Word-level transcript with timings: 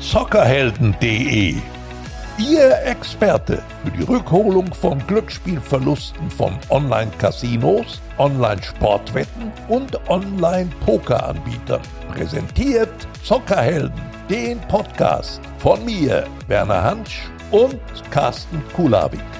zockerhelden.de. 0.00 1.56
Ihr 2.38 2.82
Experte 2.84 3.62
für 3.84 3.90
die 3.90 4.04
Rückholung 4.04 4.72
von 4.72 5.04
Glücksspielverlusten 5.06 6.30
von 6.30 6.56
Online-Casinos, 6.70 8.00
Online-Sportwetten 8.18 9.50
und 9.68 9.98
Online-Poker-Anbietern. 10.08 11.80
Präsentiert 12.12 13.08
Zockerhelden, 13.24 14.00
den 14.30 14.60
Podcast 14.68 15.40
von 15.58 15.84
mir, 15.84 16.26
Werner 16.46 16.82
Hansch 16.82 17.22
und 17.50 17.80
Carsten 18.10 18.62
Kulawik. 18.74 19.37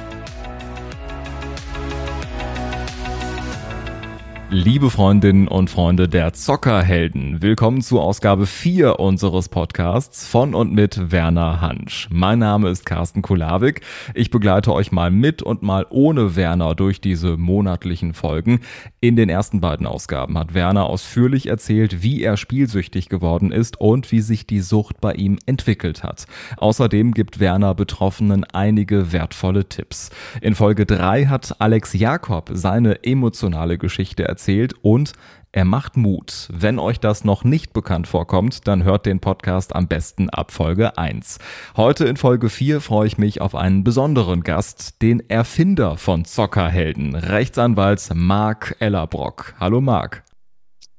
Liebe 4.51 4.89
Freundinnen 4.89 5.47
und 5.47 5.69
Freunde 5.69 6.09
der 6.09 6.33
Zockerhelden, 6.33 7.43
willkommen 7.43 7.83
zu 7.83 8.01
Ausgabe 8.01 8.47
4 8.47 8.99
unseres 8.99 9.51
Podcasts 9.51 10.27
von 10.27 10.55
und 10.55 10.73
mit 10.73 11.13
Werner 11.13 11.61
Hansch. 11.61 12.09
Mein 12.11 12.39
Name 12.39 12.71
ist 12.71 12.87
Carsten 12.87 13.21
Kulawik. 13.21 13.83
Ich 14.15 14.31
begleite 14.31 14.73
euch 14.73 14.91
mal 14.91 15.11
mit 15.11 15.43
und 15.43 15.61
mal 15.61 15.85
ohne 15.91 16.35
Werner 16.35 16.75
durch 16.75 17.03
diese 17.03 17.37
monatlichen 17.37 18.15
Folgen. 18.15 18.61
In 19.01 19.17
den 19.17 19.29
ersten 19.29 19.61
beiden 19.61 19.87
Ausgaben 19.87 20.39
hat 20.39 20.55
Werner 20.55 20.87
ausführlich 20.87 21.47
erzählt, 21.47 22.03
wie 22.03 22.23
er 22.23 22.39
spielsüchtig 22.39 23.11
geworden 23.11 23.53
ist 23.53 23.79
und 23.79 24.11
wie 24.13 24.23
sich 24.23 24.47
die 24.47 24.61
Sucht 24.61 24.99
bei 25.03 25.13
ihm 25.13 25.37
entwickelt 25.45 26.03
hat. 26.03 26.25
Außerdem 26.57 27.13
gibt 27.13 27.39
Werner 27.39 27.75
Betroffenen 27.75 28.45
einige 28.45 29.13
wertvolle 29.13 29.69
Tipps. 29.69 30.09
In 30.41 30.55
Folge 30.55 30.87
3 30.87 31.27
hat 31.27 31.57
Alex 31.59 31.93
Jakob 31.93 32.49
seine 32.55 33.05
emotionale 33.05 33.77
Geschichte 33.77 34.25
erzählt 34.25 34.38
erzählt 34.39 34.75
und 34.83 35.15
er 35.51 35.65
macht 35.65 35.97
Mut. 35.97 36.47
Wenn 36.53 36.79
euch 36.79 37.01
das 37.01 37.25
noch 37.25 37.43
nicht 37.43 37.73
bekannt 37.73 38.07
vorkommt, 38.07 38.69
dann 38.69 38.85
hört 38.85 39.05
den 39.05 39.19
Podcast 39.19 39.75
am 39.75 39.89
besten 39.89 40.31
ab 40.31 40.53
Folge 40.53 40.97
1. 40.97 41.39
Heute 41.77 42.05
in 42.05 42.17
Folge 42.17 42.49
4 42.49 42.81
freue 42.81 43.09
ich 43.09 43.19
mich 43.19 43.41
auf 43.41 43.57
einen 43.57 43.83
besonderen 43.83 44.43
Gast, 44.43 45.03
den 45.03 45.29
Erfinder 45.29 45.97
von 45.97 46.25
Zockerhelden, 46.25 47.17
Rechtsanwalt 47.17 48.11
Marc 48.15 48.77
Ellerbrock. 48.79 49.55
Hallo 49.59 49.81
Marc. 49.81 50.23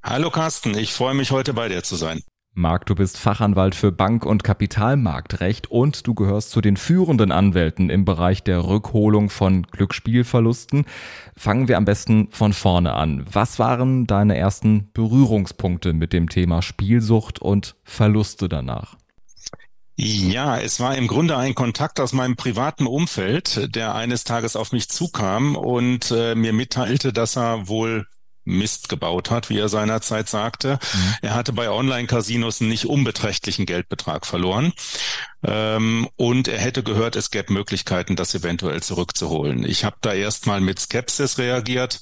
Hallo 0.03 0.29
Carsten, 0.31 0.77
ich 0.77 0.93
freue 0.93 1.13
mich 1.13 1.31
heute 1.31 1.53
bei 1.53 1.69
dir 1.69 1.83
zu 1.83 1.95
sein. 1.95 2.21
Marc, 2.53 2.85
du 2.87 2.95
bist 2.95 3.17
Fachanwalt 3.17 3.75
für 3.75 3.91
Bank- 3.91 4.25
und 4.25 4.43
Kapitalmarktrecht 4.43 5.71
und 5.71 6.05
du 6.07 6.13
gehörst 6.13 6.49
zu 6.49 6.61
den 6.61 6.77
führenden 6.77 7.31
Anwälten 7.31 7.89
im 7.89 8.05
Bereich 8.05 8.43
der 8.43 8.65
Rückholung 8.65 9.29
von 9.29 9.63
Glücksspielverlusten. 9.63 10.85
Fangen 11.37 11.67
wir 11.67 11.77
am 11.77 11.85
besten 11.85 12.27
von 12.31 12.53
vorne 12.53 12.93
an. 12.93 13.25
Was 13.31 13.59
waren 13.59 14.07
deine 14.07 14.37
ersten 14.37 14.91
Berührungspunkte 14.93 15.93
mit 15.93 16.11
dem 16.11 16.27
Thema 16.27 16.61
Spielsucht 16.61 17.39
und 17.39 17.75
Verluste 17.83 18.49
danach? 18.49 18.97
Ja, 19.95 20.57
es 20.57 20.79
war 20.79 20.95
im 20.95 21.07
Grunde 21.07 21.35
ein 21.37 21.55
Kontakt 21.55 21.99
aus 21.99 22.13
meinem 22.13 22.37
privaten 22.37 22.87
Umfeld, 22.87 23.75
der 23.75 23.95
eines 23.95 24.23
Tages 24.23 24.55
auf 24.55 24.71
mich 24.71 24.89
zukam 24.89 25.57
und 25.57 26.11
äh, 26.11 26.35
mir 26.35 26.53
mitteilte, 26.53 27.11
dass 27.11 27.35
er 27.35 27.67
wohl 27.67 28.07
Mist 28.49 28.89
gebaut 28.89 29.31
hat, 29.31 29.49
wie 29.49 29.59
er 29.59 29.69
seinerzeit 29.69 30.29
sagte. 30.29 30.79
Mhm. 30.93 31.15
Er 31.21 31.35
hatte 31.35 31.53
bei 31.53 31.69
Online-Casinos 31.69 32.61
einen 32.61 32.69
nicht 32.69 32.85
unbeträchtlichen 32.85 33.65
Geldbetrag 33.65 34.25
verloren. 34.25 34.73
Ähm, 35.43 36.09
und 36.15 36.47
er 36.47 36.59
hätte 36.59 36.83
gehört, 36.83 37.15
es 37.15 37.31
gäbe 37.31 37.53
Möglichkeiten, 37.53 38.15
das 38.15 38.35
eventuell 38.35 38.81
zurückzuholen. 38.83 39.63
Ich 39.63 39.85
habe 39.85 39.97
da 40.01 40.13
erstmal 40.13 40.61
mit 40.61 40.79
Skepsis 40.79 41.37
reagiert 41.37 42.01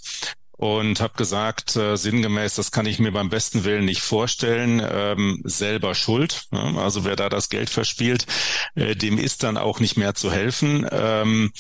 und 0.58 1.02
habe 1.02 1.14
gesagt, 1.16 1.76
äh, 1.76 1.96
sinngemäß, 1.96 2.56
das 2.56 2.72
kann 2.72 2.88
ich 2.88 2.98
mir 3.00 3.12
beim 3.12 3.30
besten 3.30 3.64
Willen 3.64 3.86
nicht 3.86 4.02
vorstellen, 4.02 4.82
ähm, 4.92 5.42
selber 5.44 5.94
schuld. 5.94 6.48
Ja, 6.52 6.76
also 6.78 7.06
wer 7.06 7.16
da 7.16 7.30
das 7.30 7.50
Geld 7.50 7.70
verspielt, 7.70 8.26
äh, 8.74 8.96
dem 8.96 9.20
ist 9.20 9.44
dann 9.44 9.58
auch 9.58 9.80
nicht 9.80 9.98
mehr 9.98 10.16
zu 10.16 10.32
helfen. 10.32 10.88
Ähm, 10.92 11.52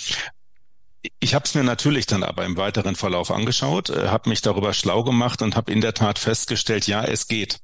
ich 1.19 1.33
habe 1.33 1.45
es 1.45 1.55
mir 1.55 1.63
natürlich 1.63 2.05
dann 2.05 2.23
aber 2.23 2.45
im 2.45 2.57
weiteren 2.57 2.95
Verlauf 2.95 3.31
angeschaut, 3.31 3.89
äh, 3.89 4.07
habe 4.07 4.29
mich 4.29 4.41
darüber 4.41 4.73
schlau 4.73 5.03
gemacht 5.03 5.41
und 5.41 5.55
habe 5.55 5.71
in 5.71 5.81
der 5.81 5.93
Tat 5.93 6.19
festgestellt, 6.19 6.87
ja, 6.87 7.03
es 7.03 7.27
geht. 7.27 7.59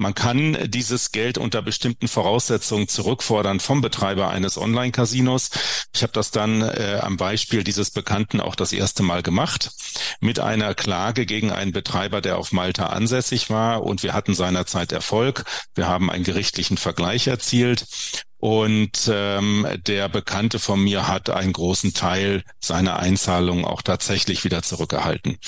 Man 0.00 0.14
kann 0.14 0.56
dieses 0.70 1.10
Geld 1.10 1.38
unter 1.38 1.60
bestimmten 1.60 2.06
Voraussetzungen 2.06 2.86
zurückfordern 2.86 3.58
vom 3.58 3.80
Betreiber 3.80 4.28
eines 4.28 4.56
Online-Casinos. 4.56 5.50
Ich 5.92 6.04
habe 6.04 6.12
das 6.12 6.30
dann 6.30 6.62
äh, 6.62 7.00
am 7.02 7.16
Beispiel 7.16 7.64
dieses 7.64 7.90
Bekannten 7.90 8.40
auch 8.40 8.54
das 8.54 8.72
erste 8.72 9.02
Mal 9.02 9.24
gemacht 9.24 9.72
mit 10.20 10.38
einer 10.38 10.76
Klage 10.76 11.26
gegen 11.26 11.50
einen 11.50 11.72
Betreiber, 11.72 12.20
der 12.20 12.38
auf 12.38 12.52
Malta 12.52 12.86
ansässig 12.86 13.50
war 13.50 13.82
und 13.82 14.04
wir 14.04 14.14
hatten 14.14 14.34
seinerzeit 14.34 14.92
Erfolg. 14.92 15.44
Wir 15.74 15.88
haben 15.88 16.10
einen 16.10 16.24
gerichtlichen 16.24 16.76
Vergleich 16.76 17.26
erzielt 17.26 17.84
und 18.38 19.10
ähm, 19.12 19.66
der 19.86 20.08
Bekannte 20.08 20.58
von 20.58 20.82
mir 20.82 21.08
hat 21.08 21.28
einen 21.28 21.52
großen 21.52 21.92
Teil 21.92 22.44
seiner 22.60 22.98
Einzahlungen 22.98 23.64
auch 23.64 23.82
tatsächlich 23.82 24.44
wieder 24.44 24.62
zurückerhalten. 24.62 25.38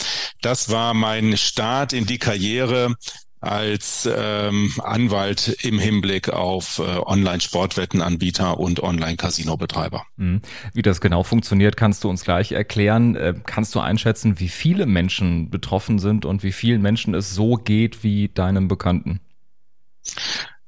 Das 0.42 0.70
war 0.70 0.92
mein 0.92 1.36
Start 1.36 1.92
in 1.92 2.06
die 2.06 2.18
Karriere 2.18 2.94
als 3.40 4.08
ähm, 4.12 4.72
Anwalt 4.82 5.56
im 5.62 5.78
Hinblick 5.78 6.28
auf 6.28 6.78
äh, 6.78 6.82
Online-Sportwettenanbieter 6.82 8.58
und 8.58 8.82
Online-Casino-Betreiber. 8.82 10.04
Mhm. 10.16 10.42
Wie 10.74 10.82
das 10.82 11.00
genau 11.00 11.22
funktioniert, 11.22 11.76
kannst 11.76 12.04
du 12.04 12.10
uns 12.10 12.24
gleich 12.24 12.52
erklären. 12.52 13.16
Äh, 13.16 13.34
kannst 13.46 13.74
du 13.74 13.80
einschätzen, 13.80 14.40
wie 14.40 14.48
viele 14.48 14.84
Menschen 14.84 15.48
betroffen 15.48 15.98
sind 15.98 16.26
und 16.26 16.42
wie 16.42 16.52
vielen 16.52 16.82
Menschen 16.82 17.14
es 17.14 17.34
so 17.34 17.54
geht 17.54 18.04
wie 18.04 18.28
deinem 18.28 18.68
Bekannten? 18.68 19.20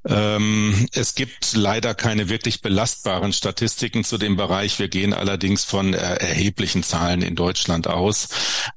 Ähm, 0.09 0.89
es 0.93 1.15
gibt 1.15 1.55
leider 1.55 1.95
keine 1.95 2.29
wirklich 2.29 2.61
belastbaren 2.61 3.33
Statistiken 3.33 4.05
zu 4.05 4.19
dem 4.19 4.37
Bereich. 4.37 4.79
Wir 4.79 4.89
gehen 4.89 5.13
allerdings 5.15 5.65
von 5.65 5.95
äh, 5.95 5.97
erheblichen 5.97 6.83
Zahlen 6.83 7.23
in 7.23 7.37
Deutschland 7.37 7.87
aus. 7.87 8.29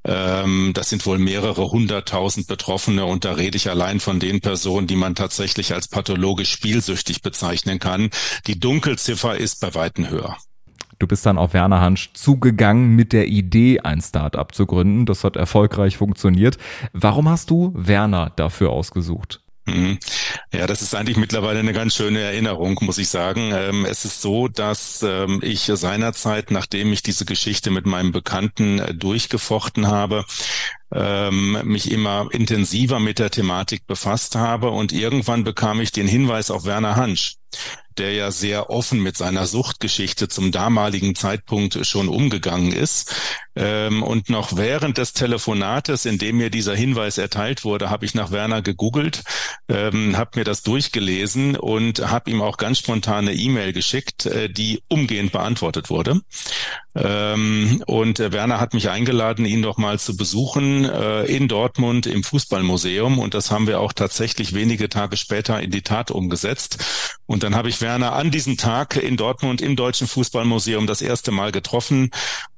Ähm, 0.04 0.72
das 0.74 0.90
sind 0.90 1.06
wohl 1.06 1.18
mehrere 1.18 1.72
hunderttausend 1.72 2.48
Betroffene 2.48 3.06
und 3.06 3.26
da 3.26 3.34
rede 3.34 3.58
ich 3.58 3.70
allein 3.70 4.00
von 4.00 4.20
den 4.20 4.42
Personen, 4.42 4.88
die 4.88 4.96
man 4.96 5.16
tatsächlich 5.16 5.74
als 5.74 5.88
pathologisch 5.88 6.52
spielsüchtig 6.52 7.22
bezeichnen 7.22 7.80
kann. 7.80 8.10
Die 8.48 8.60
Dunkelziffer 8.60 9.36
ist 9.36 9.62
bei 9.62 9.74
weitem 9.74 10.10
höher. 10.10 10.38
Du 11.00 11.08
bist 11.08 11.26
dann 11.26 11.38
auf 11.38 11.54
Werner 11.54 11.82
Hansch 11.82 12.14
zugegangen 12.14 12.96
mit 12.96 13.12
der 13.12 13.28
Idee, 13.28 13.82
ein 13.82 14.02
Startup 14.02 14.54
zu 14.54 14.66
gründen. 14.66 15.06
Das 15.06 15.24
hat 15.24 15.36
erfolgreich 15.36 15.98
funktioniert. 15.98 16.58
Warum 16.94 17.28
hast 17.28 17.50
du 17.50 17.74
Werner 17.76 18.32
dafür 18.36 18.70
ausgesucht? 18.70 19.42
Mhm. 19.66 19.98
Ja, 20.54 20.68
das 20.68 20.82
ist 20.82 20.94
eigentlich 20.94 21.18
mittlerweile 21.18 21.60
eine 21.60 21.74
ganz 21.74 21.96
schöne 21.96 22.22
Erinnerung, 22.22 22.78
muss 22.82 23.00
ich 23.00 23.10
sagen. 23.10 23.52
Ähm, 23.54 23.86
es 23.86 24.06
ist 24.06 24.22
so, 24.22 24.48
dass 24.48 25.02
ähm, 25.02 25.40
ich 25.44 25.72
seinerzeit, 25.74 26.52
nachdem 26.52 26.94
ich 26.94 27.02
diese 27.02 27.26
Geschichte 27.26 27.72
mit 27.72 27.86
meinem 27.88 28.12
Bekannten 28.12 28.80
äh, 28.80 28.94
durchgefochten 28.94 29.88
habe, 29.88 30.26
ähm, 30.94 31.60
mich 31.64 31.92
immer 31.92 32.28
intensiver 32.32 33.00
mit 33.00 33.18
der 33.18 33.32
Thematik 33.32 33.88
befasst 33.88 34.36
habe 34.36 34.70
und 34.70 34.94
irgendwann 34.94 35.44
bekam 35.44 35.82
ich 35.82 35.92
den 35.92 36.08
Hinweis 36.08 36.52
auf 36.52 36.66
Werner 36.66 36.96
Hansch 36.96 37.38
der 37.98 38.14
ja 38.14 38.32
sehr 38.32 38.70
offen 38.70 39.02
mit 39.02 39.16
seiner 39.18 39.48
Suchtgeschichte 39.48 40.28
zum 40.28 40.52
damaligen 40.52 41.16
Zeitpunkt 41.16 41.86
schon 41.86 42.10
umgegangen 42.10 42.72
ist. 42.72 43.16
Ähm, 43.56 44.04
und 44.04 44.30
noch 44.30 44.58
während 44.58 44.98
des 44.98 45.14
Telefonates, 45.14 46.06
in 46.06 46.18
dem 46.18 46.38
mir 46.38 46.50
dieser 46.50 46.76
Hinweis 46.76 47.18
erteilt 47.18 47.64
wurde, 47.64 47.90
habe 47.90 48.06
ich 48.06 48.14
nach 48.14 48.32
Werner 48.32 48.62
gegoogelt, 48.62 49.24
ähm, 49.70 50.18
habe 50.18 50.40
mir 50.40 50.44
das 50.44 50.64
durchgelesen 50.64 51.56
und 51.56 52.10
habe 52.10 52.32
ihm 52.32 52.42
auch 52.42 52.58
ganz 52.58 52.80
spontan 52.80 53.28
eine 53.28 53.34
E-Mail 53.34 53.74
geschickt, 53.74 54.26
äh, 54.26 54.50
die 54.50 54.82
umgehend 54.90 55.32
beantwortet 55.32 55.90
wurde. 55.90 56.22
Ähm, 56.96 57.84
und 57.88 58.22
äh, 58.22 58.32
Werner 58.32 58.60
hat 58.60 58.74
mich 58.74 58.90
eingeladen, 58.90 59.46
ihn 59.46 59.62
doch 59.62 59.78
mal 59.78 60.00
zu 60.00 60.16
besuchen 60.16 60.86
äh, 60.86 61.26
in 61.26 61.50
Dortmund 61.50 62.08
im 62.08 62.24
Fußballmuseum. 62.24 63.20
Und 63.20 63.34
das 63.34 63.52
haben 63.52 63.68
wir 63.68 63.82
auch 63.82 63.92
tatsächlich 63.92 64.54
wenige 64.54 64.88
Tage 64.88 65.18
später 65.18 65.62
in 65.62 65.72
die 65.72 65.82
Tat 65.82 66.10
umgesetzt. 66.10 66.78
Und 67.26 67.44
dann 67.44 67.56
habe 67.56 67.68
ich 67.68 67.82
Werner 67.82 68.14
an 68.14 68.32
diesem 68.32 68.56
Tag 68.56 68.96
in 68.96 69.18
Dortmund 69.18 69.62
im 69.62 69.76
Deutschen 69.76 70.08
Fußballmuseum 70.08 70.88
das 70.88 71.02
erste 71.02 71.32
Mal 71.32 71.52
getroffen. 71.52 72.12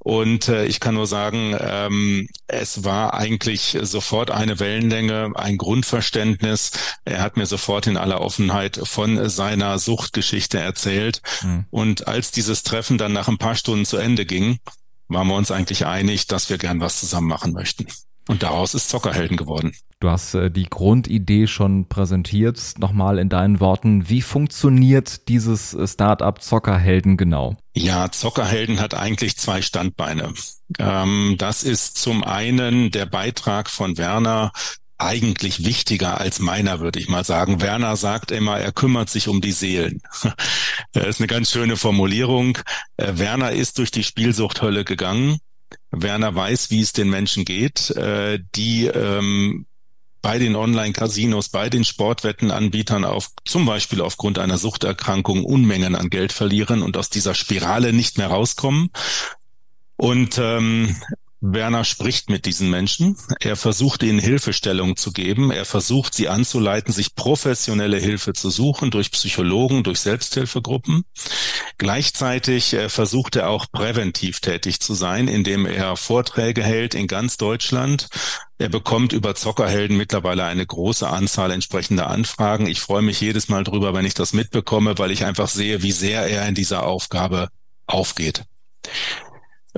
Und 0.08 0.48
äh, 0.48 0.64
ich 0.64 0.80
kann 0.80 0.94
nur 0.94 1.06
sagen, 1.06 1.54
ähm, 1.60 2.30
es 2.46 2.82
war 2.82 3.12
eigentlich 3.12 3.76
sofort 3.82 4.30
eine 4.30 4.58
Wellenlänge, 4.58 5.32
ein 5.34 5.58
Grundverständnis. 5.58 6.70
Er 7.04 7.20
hat 7.20 7.36
mir 7.36 7.44
sofort 7.44 7.86
in 7.86 7.98
aller 7.98 8.22
Offenheit 8.22 8.80
von 8.84 9.28
seiner 9.28 9.78
Suchtgeschichte 9.78 10.58
erzählt. 10.58 11.20
Mhm. 11.42 11.66
Und 11.68 12.08
als 12.08 12.30
dieses 12.30 12.62
Treffen 12.62 12.96
dann 12.96 13.12
nach 13.12 13.28
ein 13.28 13.36
paar 13.36 13.54
Stunden 13.54 13.84
zu 13.84 13.98
Ende 13.98 14.24
ging, 14.24 14.60
waren 15.08 15.28
wir 15.28 15.36
uns 15.36 15.50
eigentlich 15.50 15.84
einig, 15.84 16.26
dass 16.26 16.48
wir 16.48 16.56
gern 16.56 16.80
was 16.80 17.00
zusammen 17.00 17.28
machen 17.28 17.52
möchten. 17.52 17.86
Und 18.28 18.42
daraus 18.42 18.74
ist 18.74 18.88
Zockerhelden 18.90 19.36
geworden. 19.36 19.72
Du 20.00 20.10
hast 20.10 20.34
äh, 20.34 20.50
die 20.50 20.68
Grundidee 20.68 21.48
schon 21.48 21.88
präsentiert. 21.88 22.74
Nochmal 22.78 23.18
in 23.18 23.28
deinen 23.28 23.58
Worten. 23.58 24.08
Wie 24.08 24.22
funktioniert 24.22 25.28
dieses 25.28 25.74
äh, 25.74 25.88
Startup 25.88 26.40
Zockerhelden 26.40 27.16
genau? 27.16 27.56
Ja, 27.74 28.10
Zockerhelden 28.12 28.80
hat 28.80 28.94
eigentlich 28.94 29.36
zwei 29.38 29.60
Standbeine. 29.60 30.34
Ähm, 30.78 31.34
das 31.38 31.64
ist 31.64 31.98
zum 31.98 32.22
einen 32.22 32.90
der 32.92 33.06
Beitrag 33.06 33.70
von 33.70 33.98
Werner 33.98 34.52
eigentlich 34.98 35.64
wichtiger 35.64 36.20
als 36.20 36.40
meiner, 36.40 36.80
würde 36.80 36.98
ich 36.98 37.08
mal 37.08 37.24
sagen. 37.24 37.60
Werner 37.60 37.96
sagt 37.96 38.30
immer, 38.30 38.58
er 38.58 38.72
kümmert 38.72 39.08
sich 39.08 39.28
um 39.28 39.40
die 39.40 39.52
Seelen. 39.52 40.02
das 40.92 41.06
ist 41.06 41.20
eine 41.20 41.28
ganz 41.28 41.50
schöne 41.50 41.76
Formulierung. 41.76 42.58
Äh, 42.98 43.12
Werner 43.14 43.52
ist 43.52 43.78
durch 43.78 43.90
die 43.90 44.04
Spielsuchthölle 44.04 44.84
gegangen. 44.84 45.38
Werner 45.90 46.34
weiß, 46.34 46.70
wie 46.70 46.80
es 46.80 46.92
den 46.92 47.10
Menschen 47.10 47.44
geht, 47.44 47.90
äh, 47.90 48.38
die 48.54 48.86
ähm, 48.86 49.66
bei 50.20 50.38
den 50.38 50.56
Online-Casinos, 50.56 51.48
bei 51.48 51.70
den 51.70 51.84
Sportwettenanbietern 51.84 53.04
auf, 53.04 53.30
zum 53.44 53.66
Beispiel 53.66 54.00
aufgrund 54.00 54.38
einer 54.38 54.58
Suchterkrankung 54.58 55.44
Unmengen 55.44 55.94
an 55.94 56.10
Geld 56.10 56.32
verlieren 56.32 56.82
und 56.82 56.96
aus 56.96 57.08
dieser 57.08 57.34
Spirale 57.34 57.92
nicht 57.92 58.18
mehr 58.18 58.28
rauskommen. 58.28 58.90
Und 59.96 60.38
ähm, 60.38 60.96
Werner 61.40 61.84
spricht 61.84 62.30
mit 62.30 62.46
diesen 62.46 62.68
Menschen. 62.68 63.16
Er 63.40 63.54
versucht 63.54 64.02
ihnen 64.02 64.18
Hilfestellung 64.18 64.96
zu 64.96 65.12
geben. 65.12 65.52
Er 65.52 65.64
versucht 65.64 66.14
sie 66.14 66.28
anzuleiten, 66.28 66.92
sich 66.92 67.14
professionelle 67.14 67.98
Hilfe 67.98 68.32
zu 68.32 68.50
suchen 68.50 68.90
durch 68.90 69.12
Psychologen, 69.12 69.84
durch 69.84 70.00
Selbsthilfegruppen. 70.00 71.04
Gleichzeitig 71.78 72.74
äh, 72.74 72.88
versucht 72.88 73.36
er 73.36 73.50
auch 73.50 73.66
präventiv 73.70 74.40
tätig 74.40 74.80
zu 74.80 74.94
sein, 74.94 75.28
indem 75.28 75.64
er 75.64 75.96
Vorträge 75.96 76.64
hält 76.64 76.94
in 76.94 77.06
ganz 77.06 77.36
Deutschland. 77.36 78.08
Er 78.58 78.68
bekommt 78.68 79.12
über 79.12 79.36
Zockerhelden 79.36 79.96
mittlerweile 79.96 80.44
eine 80.44 80.66
große 80.66 81.08
Anzahl 81.08 81.52
entsprechender 81.52 82.08
Anfragen. 82.08 82.66
Ich 82.66 82.80
freue 82.80 83.02
mich 83.02 83.20
jedes 83.20 83.48
Mal 83.48 83.62
drüber, 83.62 83.94
wenn 83.94 84.04
ich 84.04 84.14
das 84.14 84.32
mitbekomme, 84.32 84.98
weil 84.98 85.12
ich 85.12 85.24
einfach 85.24 85.48
sehe, 85.48 85.82
wie 85.84 85.92
sehr 85.92 86.26
er 86.26 86.48
in 86.48 86.56
dieser 86.56 86.82
Aufgabe 86.82 87.48
aufgeht. 87.86 88.42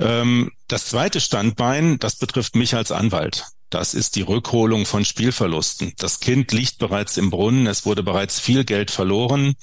Ähm, 0.01 0.51
das 0.67 0.85
zweite 0.85 1.21
Standbein, 1.21 1.99
das 1.99 2.15
betrifft 2.15 2.55
mich 2.55 2.75
als 2.75 2.91
Anwalt. 2.91 3.45
Das 3.69 3.93
ist 3.93 4.17
die 4.17 4.21
Rückholung 4.21 4.85
von 4.85 5.05
Spielverlusten. 5.05 5.93
Das 5.97 6.19
Kind 6.19 6.51
liegt 6.51 6.77
bereits 6.77 7.15
im 7.15 7.29
Brunnen, 7.29 7.67
es 7.67 7.85
wurde 7.85 8.03
bereits 8.03 8.37
viel 8.37 8.65
Geld 8.65 8.91
verloren 8.91 9.53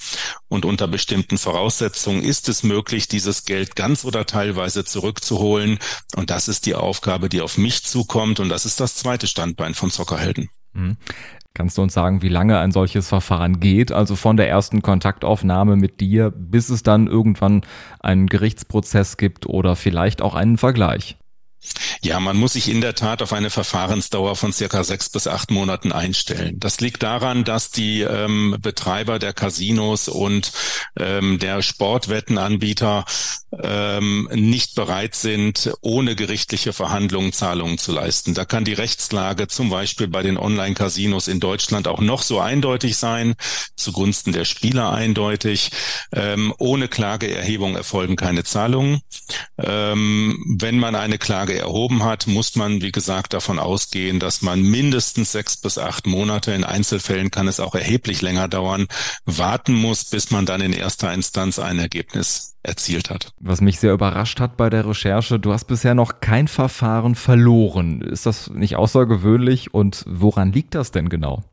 und 0.47 0.65
unter 0.65 0.87
bestimmten 0.87 1.37
Voraussetzungen 1.37 2.23
ist 2.23 2.49
es 2.49 2.63
möglich, 2.63 3.07
dieses 3.07 3.45
Geld 3.45 3.75
ganz 3.75 4.05
oder 4.05 4.25
teilweise 4.25 4.83
zurückzuholen. 4.83 5.77
Und 6.15 6.31
das 6.31 6.47
ist 6.47 6.65
die 6.65 6.73
Aufgabe, 6.73 7.29
die 7.29 7.41
auf 7.41 7.59
mich 7.59 7.83
zukommt 7.83 8.39
und 8.39 8.49
das 8.49 8.65
ist 8.65 8.79
das 8.79 8.95
zweite 8.95 9.27
Standbein 9.27 9.75
von 9.75 9.91
Zockerhelden. 9.91 10.49
Kannst 11.53 11.77
du 11.77 11.81
uns 11.81 11.93
sagen, 11.93 12.21
wie 12.21 12.29
lange 12.29 12.59
ein 12.59 12.71
solches 12.71 13.09
Verfahren 13.09 13.59
geht? 13.59 13.91
Also 13.91 14.15
von 14.15 14.37
der 14.37 14.49
ersten 14.49 14.81
Kontaktaufnahme 14.81 15.75
mit 15.75 15.99
dir, 15.99 16.31
bis 16.31 16.69
es 16.69 16.83
dann 16.83 17.07
irgendwann 17.07 17.61
einen 17.99 18.27
Gerichtsprozess 18.27 19.17
gibt 19.17 19.45
oder 19.45 19.75
vielleicht 19.75 20.21
auch 20.21 20.35
einen 20.35 20.57
Vergleich? 20.57 21.17
Ja, 22.01 22.19
man 22.19 22.37
muss 22.37 22.53
sich 22.53 22.69
in 22.69 22.81
der 22.81 22.95
Tat 22.95 23.21
auf 23.21 23.33
eine 23.33 23.49
Verfahrensdauer 23.49 24.35
von 24.35 24.53
circa 24.53 24.83
sechs 24.83 25.09
bis 25.09 25.27
acht 25.27 25.51
Monaten 25.51 25.91
einstellen. 25.91 26.59
Das 26.59 26.79
liegt 26.79 27.03
daran, 27.03 27.43
dass 27.43 27.71
die 27.71 28.01
ähm, 28.01 28.55
Betreiber 28.61 29.19
der 29.19 29.33
Casinos 29.33 30.07
und 30.07 30.51
ähm, 30.97 31.39
der 31.39 31.61
Sportwettenanbieter 31.61 33.05
ähm, 33.61 34.29
nicht 34.31 34.75
bereit 34.75 35.15
sind, 35.15 35.71
ohne 35.81 36.15
gerichtliche 36.15 36.71
Verhandlungen 36.71 37.33
Zahlungen 37.33 37.77
zu 37.77 37.91
leisten. 37.91 38.33
Da 38.33 38.45
kann 38.45 38.63
die 38.63 38.73
Rechtslage 38.73 39.47
zum 39.47 39.69
Beispiel 39.69 40.07
bei 40.07 40.21
den 40.23 40.37
Online-Casinos 40.37 41.27
in 41.27 41.39
Deutschland 41.39 41.87
auch 41.87 41.99
noch 41.99 42.21
so 42.21 42.39
eindeutig 42.39 42.95
sein, 42.97 43.35
zugunsten 43.75 44.31
der 44.31 44.45
Spieler 44.45 44.93
eindeutig. 44.93 45.71
Ähm, 46.13 46.53
ohne 46.59 46.87
Klageerhebung 46.87 47.75
erfolgen 47.75 48.15
keine 48.15 48.43
Zahlungen. 48.43 49.01
Ähm, 49.63 50.43
wenn 50.59 50.79
man 50.79 50.95
eine 50.95 51.17
Klage 51.17 51.57
erhoben 51.57 52.03
hat, 52.03 52.27
muss 52.27 52.55
man, 52.55 52.81
wie 52.81 52.91
gesagt, 52.91 53.33
davon 53.33 53.59
ausgehen, 53.59 54.19
dass 54.19 54.41
man 54.41 54.61
mindestens 54.61 55.31
sechs 55.31 55.57
bis 55.57 55.77
acht 55.77 56.07
Monate, 56.07 56.51
in 56.51 56.63
Einzelfällen 56.63 57.31
kann 57.31 57.47
es 57.47 57.59
auch 57.59 57.75
erheblich 57.75 58.21
länger 58.21 58.47
dauern, 58.47 58.87
warten 59.25 59.73
muss, 59.73 60.05
bis 60.05 60.31
man 60.31 60.45
dann 60.45 60.61
in 60.61 60.73
erster 60.73 61.13
Instanz 61.13 61.59
ein 61.59 61.79
Ergebnis 61.79 62.55
erzielt 62.63 63.09
hat. 63.09 63.33
Was 63.39 63.61
mich 63.61 63.79
sehr 63.79 63.93
überrascht 63.93 64.39
hat 64.39 64.57
bei 64.57 64.69
der 64.69 64.85
Recherche, 64.85 65.39
du 65.39 65.53
hast 65.53 65.65
bisher 65.65 65.95
noch 65.95 66.19
kein 66.19 66.47
Verfahren 66.47 67.15
verloren. 67.15 68.01
Ist 68.01 68.25
das 68.25 68.49
nicht 68.49 68.75
außergewöhnlich 68.75 69.73
und 69.73 70.03
woran 70.07 70.51
liegt 70.51 70.75
das 70.75 70.91
denn 70.91 71.09
genau? 71.09 71.43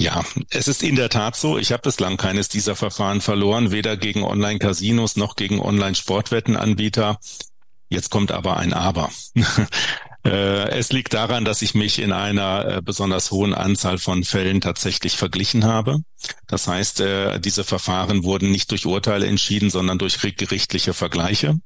Ja, 0.00 0.24
es 0.50 0.68
ist 0.68 0.84
in 0.84 0.94
der 0.94 1.08
Tat 1.08 1.34
so. 1.34 1.58
Ich 1.58 1.72
habe 1.72 1.82
bislang 1.82 2.16
keines 2.16 2.48
dieser 2.48 2.76
Verfahren 2.76 3.20
verloren, 3.20 3.72
weder 3.72 3.96
gegen 3.96 4.22
Online-Casinos 4.22 5.16
noch 5.16 5.34
gegen 5.34 5.60
Online-Sportwettenanbieter. 5.60 7.18
Jetzt 7.88 8.10
kommt 8.10 8.32
aber 8.32 8.56
ein 8.56 8.72
Aber. 8.72 9.10
Äh, 10.24 10.70
es 10.70 10.90
liegt 10.92 11.14
daran, 11.14 11.44
dass 11.44 11.62
ich 11.62 11.74
mich 11.76 12.00
in 12.00 12.12
einer 12.12 12.66
äh, 12.66 12.82
besonders 12.82 13.30
hohen 13.30 13.54
Anzahl 13.54 13.98
von 13.98 14.24
Fällen 14.24 14.60
tatsächlich 14.60 15.16
verglichen 15.16 15.64
habe. 15.64 15.98
Das 16.48 16.66
heißt, 16.66 17.00
äh, 17.00 17.38
diese 17.38 17.62
Verfahren 17.62 18.24
wurden 18.24 18.50
nicht 18.50 18.72
durch 18.72 18.84
Urteile 18.84 19.26
entschieden, 19.26 19.70
sondern 19.70 19.96
durch 19.96 20.18
gerichtliche 20.20 20.92
Vergleiche. 20.92 21.60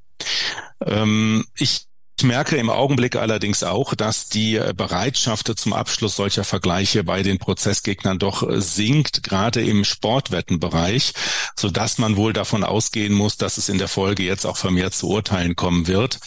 Ähm, 0.85 1.47
ich 1.57 1.87
ich 2.23 2.29
merke 2.29 2.55
im 2.55 2.71
Augenblick 2.71 3.17
allerdings 3.17 3.65
auch, 3.65 3.97
dass 3.97 4.29
die 4.29 4.61
Bereitschaft 4.77 5.59
zum 5.59 5.73
Abschluss 5.73 6.15
solcher 6.15 6.45
Vergleiche 6.45 7.03
bei 7.03 7.25
den 7.25 7.41
Prozessgegnern 7.41 8.21
doch 8.21 8.49
sinkt, 8.49 9.25
gerade 9.25 9.61
im 9.61 9.85
Sportwettenbereich, 9.85 11.15
so 11.57 11.69
dass 11.69 11.99
man 11.99 12.15
wohl 12.15 12.33
davon 12.33 12.63
ausgehen 12.63 13.13
muss, 13.13 13.39
dass 13.39 13.59
es 13.59 13.69
in 13.69 13.79
der 13.79 13.89
Folge 13.89 14.23
jetzt 14.23 14.47
auch 14.47 14.57
vermehrt 14.57 14.95
zu 14.95 15.09
Urteilen 15.09 15.57
kommen 15.57 15.89
wird. 15.89 16.21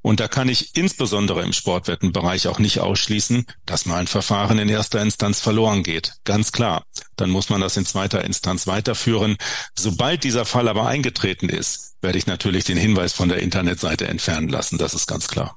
Und 0.00 0.20
da 0.20 0.28
kann 0.28 0.48
ich 0.48 0.76
insbesondere 0.76 1.42
im 1.42 1.52
Sportwettenbereich 1.52 2.46
auch 2.46 2.60
nicht 2.60 2.78
ausschließen, 2.78 3.46
dass 3.66 3.84
mal 3.84 3.98
ein 3.98 4.06
Verfahren 4.06 4.60
in 4.60 4.68
erster 4.68 5.02
Instanz 5.02 5.40
verloren 5.40 5.82
geht. 5.82 6.14
Ganz 6.22 6.52
klar. 6.52 6.84
Dann 7.16 7.30
muss 7.30 7.50
man 7.50 7.60
das 7.60 7.76
in 7.76 7.84
zweiter 7.84 8.22
Instanz 8.22 8.68
weiterführen. 8.68 9.36
Sobald 9.74 10.22
dieser 10.22 10.44
Fall 10.44 10.68
aber 10.68 10.86
eingetreten 10.86 11.48
ist, 11.48 11.91
werde 12.02 12.18
ich 12.18 12.26
natürlich 12.26 12.64
den 12.64 12.76
Hinweis 12.76 13.12
von 13.12 13.28
der 13.28 13.40
Internetseite 13.40 14.08
entfernen 14.08 14.48
lassen. 14.48 14.78
Das 14.78 14.94
ist 14.94 15.06
ganz 15.06 15.28
klar. 15.28 15.56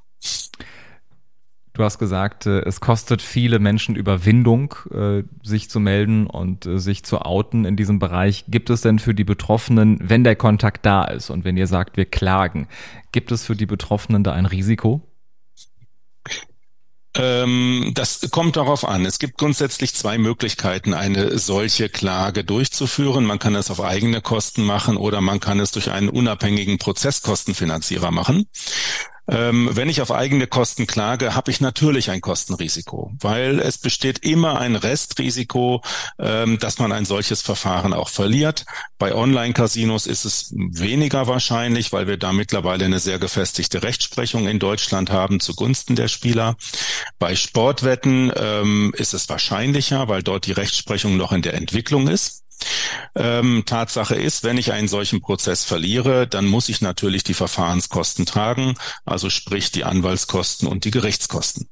Du 1.76 1.84
hast 1.84 1.98
gesagt, 1.98 2.46
äh, 2.46 2.60
es 2.60 2.80
kostet 2.80 3.20
viele 3.20 3.58
Menschen 3.58 3.96
Überwindung, 3.96 4.74
äh, 4.90 5.24
sich 5.42 5.68
zu 5.68 5.78
melden 5.78 6.26
und 6.26 6.64
äh, 6.64 6.78
sich 6.78 7.04
zu 7.04 7.20
outen 7.20 7.66
in 7.66 7.76
diesem 7.76 7.98
Bereich. 7.98 8.46
Gibt 8.48 8.70
es 8.70 8.80
denn 8.80 8.98
für 8.98 9.14
die 9.14 9.24
Betroffenen, 9.24 9.98
wenn 10.00 10.24
der 10.24 10.36
Kontakt 10.36 10.86
da 10.86 11.04
ist 11.04 11.28
und 11.28 11.44
wenn 11.44 11.58
ihr 11.58 11.66
sagt, 11.66 11.98
wir 11.98 12.06
klagen, 12.06 12.66
gibt 13.12 13.30
es 13.30 13.44
für 13.44 13.56
die 13.56 13.66
Betroffenen 13.66 14.24
da 14.24 14.32
ein 14.32 14.46
Risiko? 14.46 15.02
Ähm, 17.18 17.92
das 17.94 18.28
kommt 18.30 18.56
darauf 18.56 18.86
an. 18.86 19.06
Es 19.06 19.18
gibt 19.18 19.38
grundsätzlich 19.38 19.94
zwei 19.94 20.18
Möglichkeiten, 20.18 20.94
eine 20.94 21.38
solche 21.38 21.88
Klage 21.88 22.44
durchzuführen. 22.44 23.24
Man 23.24 23.38
kann 23.38 23.54
es 23.54 23.70
auf 23.70 23.80
eigene 23.80 24.20
Kosten 24.20 24.64
machen 24.64 24.96
oder 24.96 25.20
man 25.20 25.40
kann 25.40 25.60
es 25.60 25.72
durch 25.72 25.90
einen 25.90 26.08
unabhängigen 26.08 26.78
Prozesskostenfinanzierer 26.78 28.10
machen. 28.10 28.46
Ähm, 29.28 29.70
wenn 29.72 29.88
ich 29.88 30.00
auf 30.02 30.12
eigene 30.12 30.46
Kosten 30.46 30.86
klage, 30.86 31.34
habe 31.34 31.50
ich 31.50 31.60
natürlich 31.60 32.10
ein 32.10 32.20
Kostenrisiko, 32.20 33.12
weil 33.20 33.58
es 33.58 33.78
besteht 33.78 34.20
immer 34.20 34.60
ein 34.60 34.76
Restrisiko, 34.76 35.82
ähm, 36.18 36.58
dass 36.58 36.78
man 36.78 36.92
ein 36.92 37.04
solches 37.04 37.42
Verfahren 37.42 37.92
auch 37.92 38.08
verliert. 38.08 38.66
Bei 38.98 39.14
Online-Casinos 39.14 40.06
ist 40.06 40.24
es 40.24 40.54
weniger 40.54 41.26
wahrscheinlich, 41.26 41.92
weil 41.92 42.06
wir 42.06 42.18
da 42.18 42.32
mittlerweile 42.32 42.84
eine 42.84 43.00
sehr 43.00 43.18
gefestigte 43.18 43.82
Rechtsprechung 43.82 44.46
in 44.46 44.60
Deutschland 44.60 45.10
haben 45.10 45.40
zugunsten 45.40 45.96
der 45.96 46.08
Spieler. 46.08 46.56
Bei 47.18 47.34
Sportwetten 47.34 48.32
ähm, 48.36 48.92
ist 48.96 49.14
es 49.14 49.28
wahrscheinlicher, 49.28 50.08
weil 50.08 50.22
dort 50.22 50.46
die 50.46 50.52
Rechtsprechung 50.52 51.16
noch 51.16 51.32
in 51.32 51.42
der 51.42 51.54
Entwicklung 51.54 52.08
ist. 52.08 52.44
Ähm, 53.14 53.64
Tatsache 53.66 54.14
ist, 54.14 54.44
wenn 54.44 54.58
ich 54.58 54.72
einen 54.72 54.88
solchen 54.88 55.20
Prozess 55.20 55.64
verliere, 55.64 56.26
dann 56.26 56.46
muss 56.46 56.68
ich 56.68 56.80
natürlich 56.80 57.22
die 57.24 57.34
Verfahrenskosten 57.34 58.24
tragen, 58.26 58.74
also 59.04 59.30
sprich 59.30 59.72
die 59.72 59.84
Anwaltskosten 59.84 60.66
und 60.66 60.84
die 60.84 60.90
Gerichtskosten. 60.90 61.68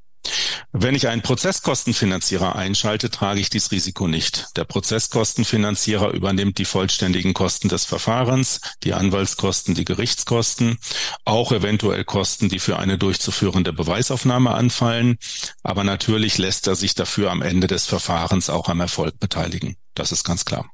Wenn 0.72 0.94
ich 0.94 1.08
einen 1.08 1.22
Prozesskostenfinanzierer 1.22 2.56
einschalte, 2.56 3.10
trage 3.10 3.40
ich 3.40 3.50
dieses 3.50 3.70
Risiko 3.70 4.08
nicht. 4.08 4.48
Der 4.56 4.64
Prozesskostenfinanzierer 4.64 6.10
übernimmt 6.10 6.58
die 6.58 6.64
vollständigen 6.64 7.34
Kosten 7.34 7.68
des 7.68 7.84
Verfahrens, 7.84 8.60
die 8.82 8.94
Anwaltskosten, 8.94 9.74
die 9.74 9.84
Gerichtskosten, 9.84 10.78
auch 11.24 11.52
eventuell 11.52 12.04
Kosten, 12.04 12.48
die 12.48 12.58
für 12.58 12.78
eine 12.78 12.98
durchzuführende 12.98 13.72
Beweisaufnahme 13.72 14.52
anfallen. 14.52 15.18
Aber 15.62 15.84
natürlich 15.84 16.38
lässt 16.38 16.66
er 16.66 16.74
sich 16.74 16.94
dafür 16.94 17.30
am 17.30 17.42
Ende 17.42 17.66
des 17.66 17.86
Verfahrens 17.86 18.50
auch 18.50 18.68
am 18.68 18.80
Erfolg 18.80 19.18
beteiligen. 19.20 19.76
Das 19.94 20.10
ist 20.10 20.24
ganz 20.24 20.44
klar. 20.44 20.73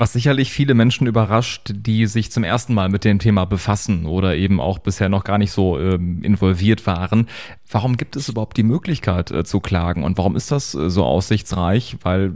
Was 0.00 0.14
sicherlich 0.14 0.50
viele 0.50 0.72
Menschen 0.72 1.06
überrascht, 1.06 1.72
die 1.74 2.06
sich 2.06 2.32
zum 2.32 2.42
ersten 2.42 2.72
Mal 2.72 2.88
mit 2.88 3.04
dem 3.04 3.18
Thema 3.18 3.44
befassen 3.44 4.06
oder 4.06 4.34
eben 4.34 4.58
auch 4.58 4.78
bisher 4.78 5.10
noch 5.10 5.24
gar 5.24 5.36
nicht 5.36 5.52
so 5.52 5.78
ähm, 5.78 6.22
involviert 6.22 6.86
waren. 6.86 7.28
Warum 7.70 7.98
gibt 7.98 8.16
es 8.16 8.30
überhaupt 8.30 8.56
die 8.56 8.62
Möglichkeit 8.62 9.30
äh, 9.30 9.44
zu 9.44 9.60
klagen 9.60 10.02
und 10.02 10.16
warum 10.16 10.36
ist 10.36 10.50
das 10.52 10.74
äh, 10.74 10.88
so 10.88 11.04
aussichtsreich? 11.04 11.98
Weil 12.00 12.32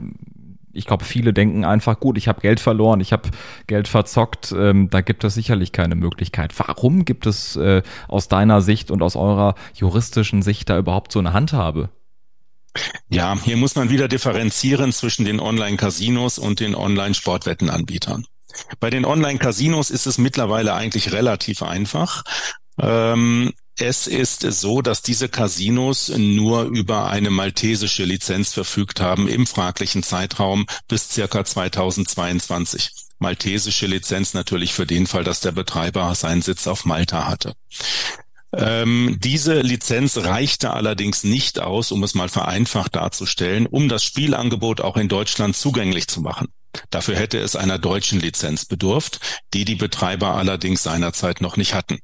ich 0.74 0.84
glaube, 0.84 1.06
viele 1.06 1.32
denken 1.32 1.64
einfach, 1.64 1.98
gut, 1.98 2.18
ich 2.18 2.28
habe 2.28 2.42
Geld 2.42 2.60
verloren, 2.60 3.00
ich 3.00 3.14
habe 3.14 3.30
Geld 3.66 3.88
verzockt, 3.88 4.54
ähm, 4.54 4.90
da 4.90 5.00
gibt 5.00 5.24
es 5.24 5.32
sicherlich 5.32 5.72
keine 5.72 5.94
Möglichkeit. 5.94 6.52
Warum 6.58 7.06
gibt 7.06 7.24
es 7.24 7.56
äh, 7.56 7.80
aus 8.08 8.28
deiner 8.28 8.60
Sicht 8.60 8.90
und 8.90 9.02
aus 9.02 9.16
eurer 9.16 9.54
juristischen 9.72 10.42
Sicht 10.42 10.68
da 10.68 10.76
überhaupt 10.76 11.12
so 11.12 11.18
eine 11.18 11.32
Handhabe? 11.32 11.88
Ja, 13.14 13.38
hier 13.44 13.56
muss 13.56 13.76
man 13.76 13.90
wieder 13.90 14.08
differenzieren 14.08 14.92
zwischen 14.92 15.24
den 15.24 15.38
Online-Casinos 15.38 16.40
und 16.40 16.58
den 16.58 16.74
Online-Sportwettenanbietern. 16.74 18.26
Bei 18.80 18.90
den 18.90 19.04
Online-Casinos 19.04 19.90
ist 19.90 20.08
es 20.08 20.18
mittlerweile 20.18 20.74
eigentlich 20.74 21.12
relativ 21.12 21.62
einfach. 21.62 22.24
Ähm, 22.76 23.52
es 23.78 24.08
ist 24.08 24.40
so, 24.40 24.82
dass 24.82 25.02
diese 25.02 25.28
Casinos 25.28 26.08
nur 26.08 26.64
über 26.64 27.08
eine 27.08 27.30
maltesische 27.30 28.02
Lizenz 28.02 28.52
verfügt 28.52 29.00
haben 29.00 29.28
im 29.28 29.46
fraglichen 29.46 30.02
Zeitraum 30.02 30.66
bis 30.88 31.08
circa 31.08 31.44
2022. 31.44 32.90
Maltesische 33.20 33.86
Lizenz 33.86 34.34
natürlich 34.34 34.74
für 34.74 34.86
den 34.86 35.06
Fall, 35.06 35.22
dass 35.22 35.38
der 35.38 35.52
Betreiber 35.52 36.12
seinen 36.16 36.42
Sitz 36.42 36.66
auf 36.66 36.84
Malta 36.84 37.28
hatte. 37.28 37.54
Ähm, 38.56 39.16
diese 39.20 39.60
Lizenz 39.60 40.16
reichte 40.18 40.72
allerdings 40.72 41.24
nicht 41.24 41.60
aus, 41.60 41.92
um 41.92 42.02
es 42.02 42.14
mal 42.14 42.28
vereinfacht 42.28 42.96
darzustellen, 42.96 43.66
um 43.66 43.88
das 43.88 44.04
Spielangebot 44.04 44.80
auch 44.80 44.96
in 44.96 45.08
Deutschland 45.08 45.56
zugänglich 45.56 46.08
zu 46.08 46.20
machen. 46.20 46.48
Dafür 46.90 47.16
hätte 47.16 47.38
es 47.38 47.56
einer 47.56 47.78
deutschen 47.78 48.20
Lizenz 48.20 48.64
bedurft, 48.64 49.20
die 49.52 49.64
die 49.64 49.76
Betreiber 49.76 50.34
allerdings 50.34 50.82
seinerzeit 50.82 51.40
noch 51.40 51.56
nicht 51.56 51.74
hatten. 51.74 51.98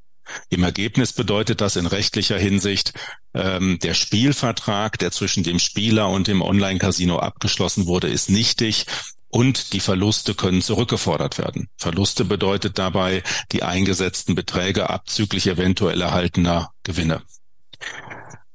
Im 0.49 0.62
Ergebnis 0.62 1.12
bedeutet 1.12 1.61
das 1.61 1.76
in 1.76 1.87
rechtlicher 1.87 2.38
Hinsicht, 2.38 2.92
ähm, 3.35 3.78
der 3.83 3.95
Spielvertrag, 3.95 4.99
der 4.99 5.11
zwischen 5.11 5.42
dem 5.42 5.59
Spieler 5.59 6.09
und 6.09 6.28
dem 6.28 6.40
Online-Casino 6.40 7.19
abgeschlossen 7.19 7.87
wurde, 7.87 8.09
ist 8.09 8.30
nichtig 8.30 8.87
und 9.30 9.72
die 9.72 9.80
Verluste 9.80 10.34
können 10.34 10.60
zurückgefordert 10.60 11.38
werden. 11.38 11.68
Verluste 11.76 12.25
bedeutet 12.25 12.78
dabei 12.78 13.22
die 13.52 13.62
eingesetzten 13.62 14.34
Beträge 14.34 14.90
abzüglich 14.90 15.46
eventuell 15.46 16.00
erhaltener 16.00 16.72
Gewinne. 16.82 17.22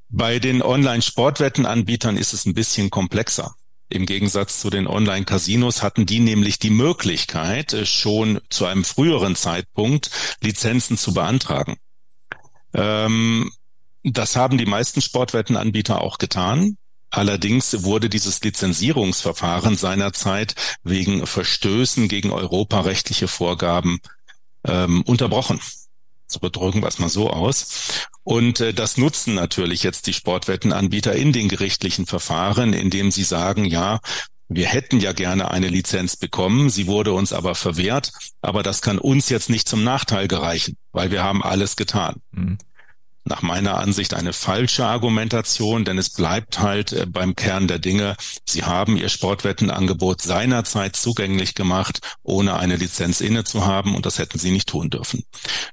Bei 0.10 0.40
den 0.40 0.62
Online-Sportwettenanbietern 0.62 2.18
ist 2.18 2.34
es 2.34 2.46
ein 2.46 2.54
bisschen 2.54 2.90
komplexer. 2.90 3.56
Im 3.90 4.06
Gegensatz 4.06 4.60
zu 4.60 4.70
den 4.70 4.88
Online-Casinos 4.88 5.84
hatten 5.84 6.06
die 6.06 6.20
nämlich 6.20 6.60
die 6.60 6.72
Möglichkeit, 6.72 7.74
äh, 7.74 7.86
schon 7.86 8.42
zu 8.50 8.66
einem 8.66 8.84
früheren 8.84 9.36
Zeitpunkt 9.36 10.10
Lizenzen 10.42 10.98
zu 10.98 11.14
beantragen. 11.14 11.78
Ähm, 12.74 13.52
das 14.04 14.36
haben 14.36 14.58
die 14.58 14.66
meisten 14.66 15.02
Sportwettenanbieter 15.02 16.02
auch 16.02 16.18
getan. 16.18 16.78
Allerdings 17.16 17.84
wurde 17.86 18.10
dieses 18.10 18.42
Lizenzierungsverfahren 18.42 19.78
seinerzeit 19.78 20.54
wegen 20.84 21.26
Verstößen 21.26 22.10
gegen 22.10 22.34
europarechtliche 22.34 23.30
Vorgaben 23.30 24.00
ähm, 24.66 25.02
unterbrochen. 25.04 25.62
So 26.28 26.42
bedrücken 26.42 26.82
wir 26.82 26.90
es 26.90 27.00
mal 27.00 27.08
so 27.08 27.30
aus. 27.30 28.10
Und 28.24 28.60
äh, 28.60 28.74
das 28.74 28.98
nutzen 28.98 29.34
natürlich 29.34 29.82
jetzt 29.82 30.08
die 30.08 30.14
Sportwettenanbieter 30.14 31.16
in 31.16 31.32
den 31.32 31.48
gerichtlichen 31.48 32.06
Verfahren, 32.06 32.74
indem 32.74 33.12
sie 33.12 33.24
sagen, 33.24 33.64
ja, 33.64 34.02
wir 34.50 34.68
hätten 34.68 35.00
ja 35.00 35.14
gerne 35.14 35.52
eine 35.52 35.70
Lizenz 35.70 36.18
bekommen, 36.18 36.70
sie 36.70 36.86
wurde 36.86 37.14
uns 37.14 37.32
aber 37.32 37.56
verwehrt, 37.56 38.12
aber 38.42 38.62
das 38.62 38.82
kann 38.82 39.00
uns 39.00 39.30
jetzt 39.30 39.50
nicht 39.50 39.70
zum 39.70 39.86
Nachteil 39.86 40.28
gereichen, 40.28 40.76
weil 40.92 41.12
wir 41.12 41.24
haben 41.24 41.42
alles 41.42 41.78
getan. 41.78 42.18
Mhm 42.32 42.58
nach 43.26 43.42
meiner 43.42 43.78
Ansicht 43.78 44.14
eine 44.14 44.34
falsche 44.34 44.86
Argumentation, 44.86 45.84
denn 45.84 45.98
es 45.98 46.12
bleibt 46.12 46.60
halt 46.60 46.94
äh, 46.94 47.06
beim 47.08 47.36
Kern 47.36 47.68
der 47.68 47.80
Dinge. 47.80 48.16
Sie 48.46 48.64
haben 48.64 48.98
ihr 48.98 49.10
Sportwettenangebot 49.10 50.22
seinerzeit 50.22 50.96
zugänglich 50.96 51.56
gemacht, 51.56 52.00
ohne 52.24 52.56
eine 52.56 52.76
Lizenz 52.76 53.22
inne 53.22 53.44
zu 53.44 53.66
haben 53.66 53.96
und 53.96 54.06
das 54.06 54.20
hätten 54.20 54.40
sie 54.40 54.52
nicht 54.52 54.70
tun 54.70 54.90
dürfen. 54.90 55.24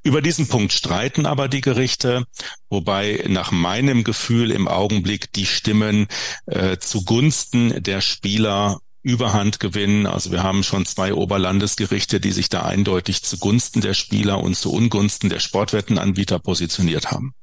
Über 0.02 0.23
diesen 0.23 0.49
Punkt 0.49 0.73
streiten 0.73 1.26
aber 1.26 1.49
die 1.49 1.61
Gerichte, 1.61 2.25
wobei 2.71 3.25
nach 3.28 3.50
meinem 3.50 4.04
Gefühl 4.04 4.50
im 4.50 4.66
Augenblick 4.66 5.32
die 5.32 5.47
Stimmen 5.47 6.09
äh, 6.47 6.78
zugunsten 6.78 7.82
der 7.82 8.00
Spieler 8.00 8.80
Überhand 9.02 9.59
gewinnen. 9.59 10.06
Also 10.06 10.30
wir 10.30 10.44
haben 10.44 10.62
schon 10.62 10.87
zwei 10.87 11.12
Oberlandesgerichte, 11.12 12.21
die 12.21 12.30
sich 12.30 12.49
da 12.49 12.62
eindeutig 12.62 13.23
zugunsten 13.23 13.80
der 13.80 13.94
Spieler 13.94 14.40
und 14.40 14.56
zu 14.56 14.73
Ungunsten 14.73 15.28
der 15.28 15.40
Sportwettenanbieter 15.40 16.38
positioniert 16.38 17.11
haben. 17.11 17.35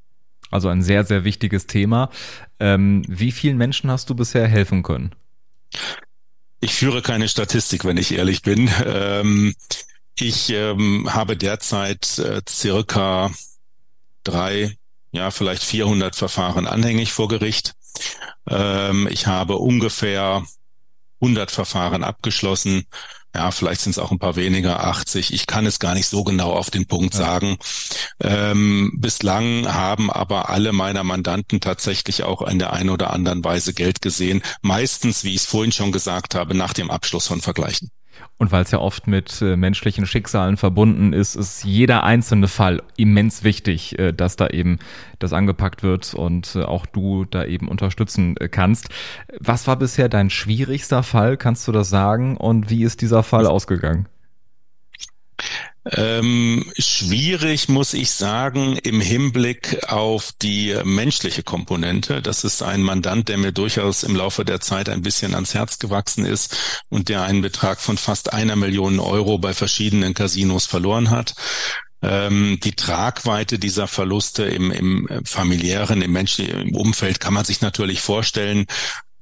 Also 0.51 0.70
ein 0.70 0.82
sehr, 0.82 1.03
sehr 1.03 1.24
wichtiges 1.24 1.68
Thema. 1.68 2.10
Ähm, 2.60 3.03
wie 3.08 3.32
vielen 3.32 3.58
Menschen 3.58 3.91
hast 3.91 4.10
du 4.10 4.15
bisher 4.15 4.48
helfen 4.48 4.84
können? 4.84 5.13
Ich 6.60 6.74
führe 6.74 7.01
keine 7.01 7.27
Statistik, 7.27 7.86
wenn 7.86 7.98
ich 7.98 8.13
ehrlich 8.13 8.41
bin. 8.41 8.70
Ähm, 8.86 9.53
ich 10.15 10.50
ähm, 10.50 11.08
habe 11.13 11.38
derzeit 11.38 12.18
äh, 12.20 12.41
circa 12.48 13.32
drei, 14.24 14.75
ja 15.12 15.32
vielleicht 15.32 15.63
400 15.63 16.15
Verfahren 16.15 16.68
anhängig 16.68 17.13
vor 17.13 17.29
Gericht. 17.29 17.74
Ähm, 18.50 19.08
ich 19.10 19.27
habe 19.27 19.56
ungefähr 19.56 20.44
100 21.22 21.51
Verfahren 21.51 22.03
abgeschlossen. 22.03 22.86
Ja, 23.36 23.51
vielleicht 23.51 23.81
sind 23.81 23.91
es 23.91 24.00
auch 24.00 24.12
ein 24.12 24.19
paar 24.19 24.36
weniger, 24.36 24.83
80. 24.83 25.33
Ich 25.33 25.45
kann 25.45 25.65
es 25.67 25.79
gar 25.79 25.93
nicht 25.93 26.07
so 26.07 26.24
genau 26.24 26.51
auf 26.51 26.71
den 26.71 26.88
Punkt 26.88 27.13
ja. 27.13 27.19
sagen. 27.19 27.57
Ähm, 28.19 28.93
bislang 28.98 29.71
haben 29.71 30.09
aber 30.09 30.50
alle 30.50 30.74
meiner 30.74 31.03
Mandanten 31.03 31.62
tatsächlich 31.62 32.24
auch 32.24 32.41
in 32.41 32.57
der 32.57 32.74
einen 32.74 32.89
oder 32.89 33.12
anderen 33.12 33.43
Weise 33.43 33.74
Geld 33.74 34.01
gesehen. 34.01 34.41
Meistens, 34.62 35.24
wie 35.24 35.29
ich 35.36 35.41
es 35.41 35.45
vorhin 35.45 35.71
schon 35.71 35.91
gesagt 35.91 36.33
habe, 36.33 36.55
nach 36.55 36.74
dem 36.74 36.89
Abschluss 36.89 37.27
von 37.27 37.41
Vergleichen. 37.41 37.91
Und 38.38 38.53
weil 38.53 38.63
es 38.63 38.71
ja 38.71 38.79
oft 38.79 39.05
mit 39.05 39.41
äh, 39.41 39.57
menschlichen 39.57 40.05
Schicksalen 40.05 40.55
verbunden 40.55 41.12
ist, 41.12 41.36
ist 41.36 41.65
jeder 41.65 42.05
einzelne 42.05 42.48
Fall 42.48 42.81
immens 42.95 43.43
wichtig, 43.43 44.00
äh, 44.00 44.13
dass 44.13 44.38
da 44.38 44.48
eben 44.48 44.79
das 45.19 45.33
angepackt 45.33 45.83
wird 45.83 46.13
und 46.13 46.55
äh, 46.55 46.63
auch 46.63 46.86
du 46.86 47.25
da 47.25 47.43
eben 47.43 47.67
unterstützen 47.67 48.38
äh, 48.38 48.48
kannst. 48.48 48.88
Was 49.39 49.67
war 49.67 49.75
bisher 49.75 50.07
dein 50.07 50.29
schwierigster 50.29 51.03
Fall? 51.03 51.36
Kannst 51.36 51.67
du 51.67 51.74
das 51.74 51.89
sagen? 51.89 52.38
Und 52.38 52.69
wie 52.69 52.83
ist 52.83 53.01
dieser 53.01 53.18
Fall 53.23 53.45
ausgegangen? 53.45 54.07
Ähm, 55.85 56.71
schwierig, 56.77 57.69
muss 57.69 57.93
ich 57.93 58.11
sagen, 58.11 58.75
im 58.77 58.99
Hinblick 58.99 59.85
auf 59.88 60.33
die 60.41 60.75
menschliche 60.83 61.41
Komponente. 61.41 62.21
Das 62.21 62.43
ist 62.43 62.61
ein 62.61 62.81
Mandant, 62.81 63.29
der 63.29 63.38
mir 63.38 63.53
durchaus 63.53 64.03
im 64.03 64.15
Laufe 64.15 64.43
der 64.43 64.59
Zeit 64.59 64.89
ein 64.89 65.01
bisschen 65.01 65.33
ans 65.33 65.53
Herz 65.53 65.79
gewachsen 65.79 66.25
ist 66.25 66.83
und 66.89 67.09
der 67.09 67.23
einen 67.23 67.41
Betrag 67.41 67.79
von 67.79 67.97
fast 67.97 68.33
einer 68.33 68.55
Million 68.55 68.99
Euro 68.99 69.38
bei 69.38 69.53
verschiedenen 69.53 70.13
Casinos 70.13 70.65
verloren 70.65 71.09
hat. 71.09 71.33
Ähm, 72.01 72.59
die 72.63 72.75
Tragweite 72.75 73.57
dieser 73.57 73.88
Verluste 73.88 74.43
im, 74.43 74.71
im 74.71 75.25
familiären, 75.25 76.01
im 76.01 76.11
menschlichen 76.11 76.75
Umfeld 76.75 77.19
kann 77.19 77.33
man 77.33 77.45
sich 77.45 77.61
natürlich 77.61 78.01
vorstellen. 78.01 78.67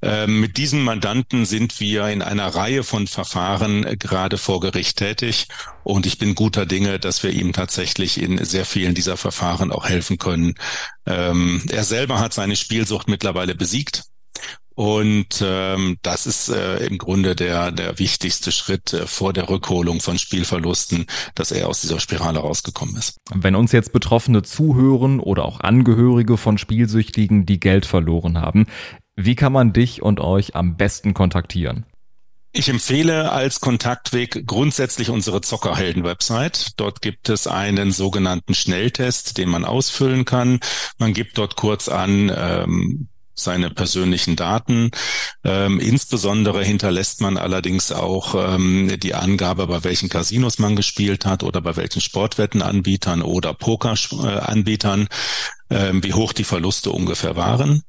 Ähm, 0.08 0.40
mit 0.40 0.58
diesem 0.58 0.84
Mandanten 0.84 1.46
sind 1.46 1.80
wir 1.80 2.08
in 2.08 2.22
einer 2.22 2.48
Reihe 2.48 2.84
von 2.84 3.08
Verfahren 3.08 3.84
äh, 3.84 3.98
gerade 3.98 4.38
vor 4.38 4.62
Gericht 4.62 4.98
tätig 4.98 5.48
und 5.84 6.06
ich 6.06 6.18
bin 6.18 6.34
guter 6.34 6.66
Dinge, 6.66 6.98
dass 6.98 7.24
wir 7.24 7.32
ihm 7.32 7.52
tatsächlich 7.52 8.22
in 8.22 8.44
sehr 8.44 8.66
vielen 8.66 8.96
dieser 8.96 9.18
Verfahren 9.18 9.72
auch 9.72 9.88
helfen 9.88 10.18
können. 10.18 10.56
Ähm, 11.06 11.62
er 11.70 11.84
selber 11.84 12.20
hat 12.20 12.34
seine 12.34 12.56
Spielsucht 12.56 13.10
mittlerweile 13.10 13.54
besiegt. 13.54 14.04
Und 14.76 15.44
ähm, 15.44 15.98
das 16.04 16.28
ist 16.28 16.50
äh, 16.50 16.86
im 16.86 17.00
Grunde 17.00 17.36
der, 17.36 17.72
der 17.72 17.98
wichtigste 17.98 18.52
Schritt 18.52 18.94
äh, 18.94 19.08
vor 19.08 19.34
der 19.34 19.50
Rückholung 19.50 20.02
von 20.02 20.20
Spielverlusten, 20.20 21.08
dass 21.34 21.52
er 21.52 21.68
aus 21.68 21.82
dieser 21.82 22.00
Spirale 22.00 22.38
rausgekommen 22.38 22.96
ist. 22.96 23.18
Wenn 23.34 23.56
uns 23.56 23.72
jetzt 23.72 23.92
Betroffene 23.92 24.44
zuhören 24.44 25.20
oder 25.20 25.46
auch 25.46 25.62
Angehörige 25.62 26.38
von 26.38 26.60
Spielsüchtigen, 26.60 27.48
die 27.48 27.60
Geld 27.60 27.88
verloren 27.88 28.40
haben, 28.40 28.68
wie 29.18 29.36
kann 29.36 29.52
man 29.52 29.74
dich 29.74 30.02
und 30.02 30.22
euch 30.22 30.56
am 30.56 30.78
besten 30.78 31.14
kontaktieren? 31.14 31.86
Ich 32.54 32.70
empfehle 32.70 33.32
als 33.32 33.60
Kontaktweg 33.60 34.48
grundsätzlich 34.48 35.10
unsere 35.10 35.42
Zockerhelden-Website. 35.42 36.72
Dort 36.78 37.02
gibt 37.02 37.30
es 37.30 37.46
einen 37.46 37.92
sogenannten 37.92 38.56
Schnelltest, 38.56 39.38
den 39.38 39.50
man 39.50 39.66
ausfüllen 39.66 40.24
kann. 40.24 40.60
Man 40.98 41.14
gibt 41.14 41.38
dort 41.38 41.56
kurz 41.56 41.90
an, 41.90 42.32
ähm, 42.36 43.10
seine 43.40 43.70
persönlichen 43.70 44.36
Daten. 44.36 44.92
Ähm, 45.44 45.80
insbesondere 45.80 46.64
hinterlässt 46.64 47.22
man 47.22 47.38
allerdings 47.38 47.92
auch 47.92 48.36
ähm, 48.36 49.00
die 49.00 49.14
Angabe, 49.14 49.68
bei 49.68 49.84
welchen 49.84 50.10
Casinos 50.10 50.58
man 50.58 50.76
gespielt 50.76 51.26
hat 51.26 51.44
oder 51.44 51.62
bei 51.62 51.76
welchen 51.76 52.02
Sportwettenanbietern 52.02 53.22
oder 53.22 53.54
Pokeranbietern, 53.54 55.08
äh, 55.70 55.94
wie 55.94 56.14
hoch 56.14 56.34
die 56.34 56.44
Verluste 56.44 56.92
ungefähr 56.92 57.36
waren. 57.36 57.84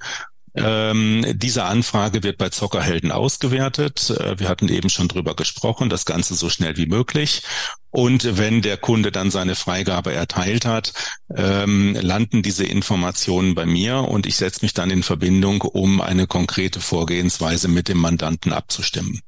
Ähm, 0.64 1.24
diese 1.38 1.64
Anfrage 1.64 2.22
wird 2.22 2.38
bei 2.38 2.48
Zockerhelden 2.48 3.12
ausgewertet. 3.12 4.10
Äh, 4.10 4.38
wir 4.38 4.48
hatten 4.48 4.68
eben 4.68 4.90
schon 4.90 5.08
drüber 5.08 5.34
gesprochen, 5.34 5.88
das 5.88 6.04
Ganze 6.04 6.34
so 6.34 6.50
schnell 6.50 6.76
wie 6.76 6.86
möglich. 6.86 7.42
Und 7.90 8.36
wenn 8.36 8.60
der 8.62 8.76
Kunde 8.76 9.10
dann 9.10 9.30
seine 9.30 9.54
Freigabe 9.54 10.12
erteilt 10.12 10.66
hat, 10.66 10.92
ähm, 11.34 11.96
landen 12.00 12.42
diese 12.42 12.64
Informationen 12.64 13.54
bei 13.54 13.66
mir 13.66 13.98
und 13.98 14.26
ich 14.26 14.36
setze 14.36 14.64
mich 14.64 14.74
dann 14.74 14.90
in 14.90 15.02
Verbindung, 15.02 15.62
um 15.62 16.00
eine 16.00 16.26
konkrete 16.26 16.80
Vorgehensweise 16.80 17.68
mit 17.68 17.88
dem 17.88 17.98
Mandanten 17.98 18.52
abzustimmen. 18.52 19.22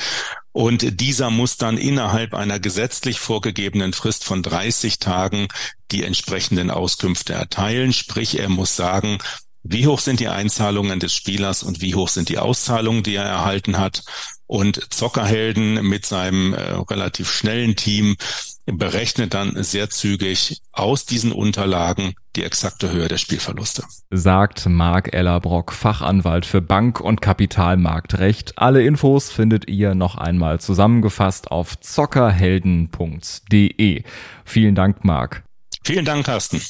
Und 0.51 0.99
dieser 0.99 1.29
muss 1.29 1.57
dann 1.57 1.77
innerhalb 1.77 2.33
einer 2.33 2.59
gesetzlich 2.59 3.19
vorgegebenen 3.19 3.93
Frist 3.93 4.23
von 4.23 4.41
30 4.41 4.99
Tagen 4.99 5.47
die 5.91 6.03
entsprechenden 6.03 6.71
Auskünfte 6.71 7.33
erteilen. 7.33 7.93
Sprich, 7.93 8.39
er 8.39 8.49
muss 8.49 8.75
sagen, 8.75 9.19
wie 9.63 9.85
hoch 9.85 9.99
sind 9.99 10.19
die 10.19 10.27
Einzahlungen 10.27 10.99
des 10.99 11.13
Spielers 11.13 11.61
und 11.61 11.81
wie 11.81 11.93
hoch 11.93 12.09
sind 12.09 12.29
die 12.29 12.39
Auszahlungen, 12.39 13.03
die 13.03 13.15
er 13.15 13.25
erhalten 13.25 13.77
hat. 13.77 14.03
Und 14.51 14.93
Zockerhelden 14.93 15.87
mit 15.87 16.05
seinem 16.05 16.53
äh, 16.53 16.73
relativ 16.73 17.31
schnellen 17.31 17.77
Team 17.77 18.17
berechnet 18.65 19.33
dann 19.33 19.63
sehr 19.63 19.89
zügig 19.89 20.61
aus 20.73 21.05
diesen 21.05 21.31
Unterlagen 21.31 22.15
die 22.35 22.43
exakte 22.43 22.91
Höhe 22.91 23.07
der 23.07 23.15
Spielverluste. 23.15 23.85
Sagt 24.09 24.65
Marc 24.65 25.13
Ellerbrock, 25.13 25.71
Fachanwalt 25.71 26.45
für 26.45 26.59
Bank- 26.59 26.99
und 26.99 27.21
Kapitalmarktrecht. 27.21 28.57
Alle 28.57 28.83
Infos 28.83 29.31
findet 29.31 29.69
ihr 29.69 29.95
noch 29.95 30.15
einmal 30.15 30.59
zusammengefasst 30.59 31.49
auf 31.49 31.79
zockerhelden.de. 31.79 34.03
Vielen 34.43 34.75
Dank, 34.75 35.05
Marc. 35.05 35.43
Vielen 35.85 36.03
Dank, 36.03 36.25
Carsten. 36.25 36.61